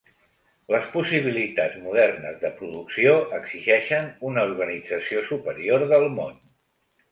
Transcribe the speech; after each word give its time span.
Les 0.75 0.85
possibilitats 0.93 1.75
modernes 1.83 2.39
de 2.45 2.51
producció 2.63 3.13
exigeixen 3.41 4.09
una 4.33 4.49
organització 4.49 5.25
superior 5.31 5.89
del 5.95 6.11
món. 6.19 6.37